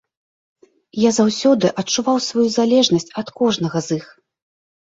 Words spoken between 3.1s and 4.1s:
ад кожнага з іх.